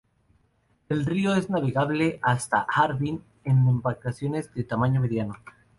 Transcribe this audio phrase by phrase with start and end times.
[0.89, 5.35] El río es navegable hasta Harbin, en embarcaciones de tamaño mediano.